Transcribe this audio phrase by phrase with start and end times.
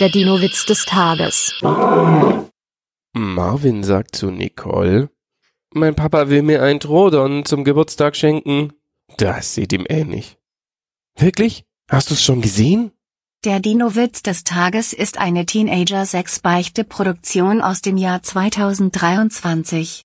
[0.00, 1.54] Der Dino-Witz des Tages.
[3.12, 5.08] Marvin sagt zu Nicole,
[5.72, 8.72] mein Papa will mir ein Trodon zum Geburtstag schenken.
[9.18, 10.36] Das sieht ihm ähnlich.
[11.16, 11.64] Wirklich?
[11.88, 12.90] Hast du's schon gesehen?
[13.44, 20.02] Der Dino-Witz des Tages ist eine Teenager-6-Beichte-Produktion aus dem Jahr 2023.